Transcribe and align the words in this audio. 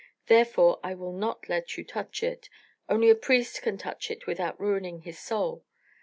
Therefore 0.25 0.79
I 0.83 0.95
will 0.95 1.11
not 1.13 1.47
let 1.47 1.77
you 1.77 1.83
touch 1.83 2.23
it 2.23 2.49
only 2.89 3.11
a 3.11 3.15
priest 3.15 3.61
can 3.61 3.77
touch 3.77 4.09
it 4.09 4.25
without 4.25 4.59
ruining 4.59 5.01
his 5.01 5.19
soul. 5.19 5.63